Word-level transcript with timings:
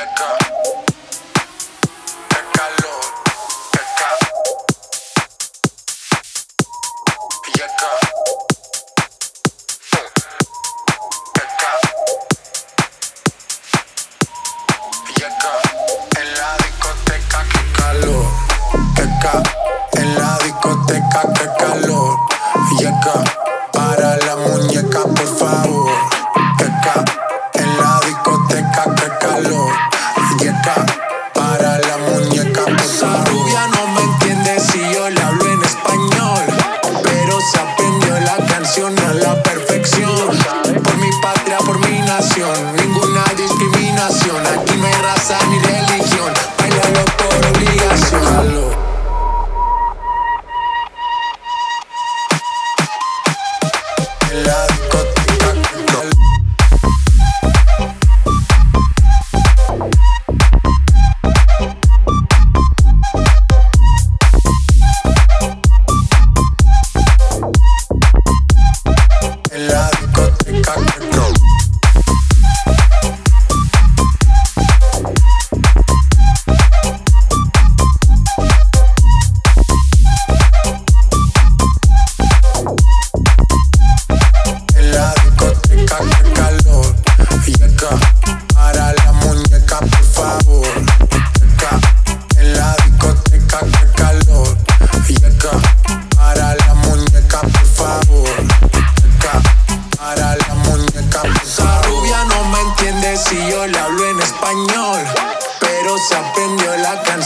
Check 0.00 0.29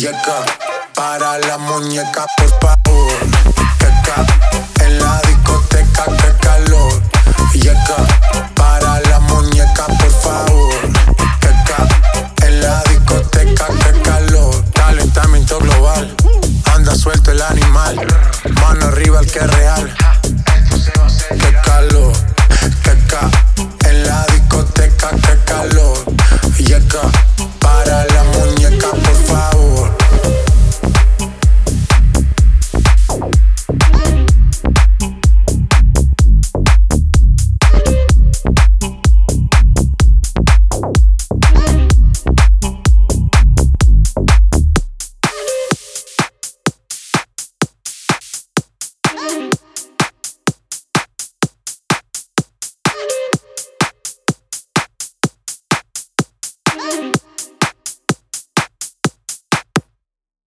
Llega 0.00 0.46
para 0.94 1.38
la 1.40 1.58
muñeca 1.58 2.24
por 2.38 2.48
favor 2.58 4.49